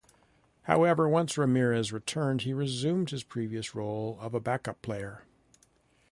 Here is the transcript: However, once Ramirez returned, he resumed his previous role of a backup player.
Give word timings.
However, 0.63 1.07
once 1.07 1.37
Ramirez 1.37 1.93
returned, 1.93 2.41
he 2.41 2.53
resumed 2.55 3.11
his 3.11 3.21
previous 3.21 3.75
role 3.75 4.17
of 4.19 4.33
a 4.33 4.39
backup 4.39 4.81
player. 4.81 5.21